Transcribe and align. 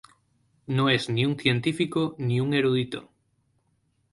No 0.77 0.85
es 0.93 1.09
ni 1.11 1.25
un 1.27 1.37
científico 1.37 2.15
ni 2.17 2.39
un 2.39 2.55
erudito. 2.55 3.07